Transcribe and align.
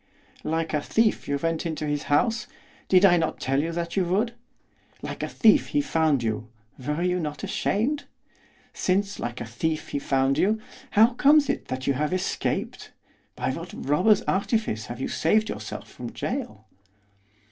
'Like 0.43 0.73
a 0.73 0.81
thief 0.81 1.27
you 1.27 1.37
went 1.37 1.63
into 1.63 1.85
his 1.85 2.05
house, 2.09 2.47
did 2.89 3.05
I 3.05 3.17
not 3.17 3.39
tell 3.39 3.61
you 3.61 3.71
that 3.73 3.95
you 3.95 4.03
would? 4.05 4.33
Like 5.03 5.21
a 5.21 5.29
thief 5.29 5.67
he 5.67 5.81
found 5.81 6.23
you, 6.23 6.49
were 6.83 7.03
you 7.03 7.19
not 7.19 7.43
ashamed? 7.43 8.05
Since, 8.73 9.19
like 9.19 9.39
a 9.39 9.45
thief 9.45 9.89
he 9.89 9.99
found 9.99 10.39
you, 10.39 10.59
how 10.97 11.13
comes 11.13 11.51
it 11.51 11.67
that 11.67 11.85
you 11.85 11.93
have 11.93 12.13
escaped, 12.13 12.89
by 13.35 13.51
what 13.51 13.71
robber's 13.75 14.23
artifice 14.23 14.87
have 14.87 14.99
you 14.99 15.07
saved 15.07 15.49
yourself 15.49 15.87
from 15.91 16.07
gaol? 16.07 16.65